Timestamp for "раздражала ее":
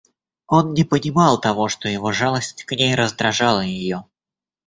2.95-4.03